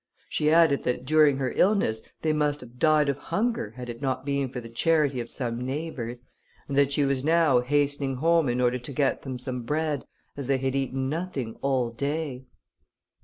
She 0.29 0.49
added 0.49 0.81
that 0.81 1.05
during 1.05 1.37
her 1.37 1.53
illness, 1.55 2.01
they 2.23 2.33
must 2.33 2.59
have 2.61 2.79
died 2.79 3.07
of 3.07 3.17
hunger, 3.19 3.75
had 3.77 3.87
it 3.87 4.01
not 4.01 4.25
been 4.25 4.49
for 4.49 4.59
the 4.59 4.67
charity 4.67 5.19
of 5.19 5.29
some 5.29 5.63
neighbours, 5.63 6.23
and 6.67 6.75
that 6.75 6.91
she 6.91 7.05
was 7.05 7.23
now 7.23 7.59
hastening 7.59 8.15
home 8.15 8.49
in 8.49 8.59
order 8.59 8.79
to 8.79 8.93
get 8.93 9.21
them 9.21 9.37
some 9.37 9.61
bread, 9.61 10.03
as 10.35 10.47
they 10.47 10.57
had 10.57 10.73
eaten 10.73 11.07
nothing 11.07 11.55
all 11.61 11.91
day. 11.91 12.45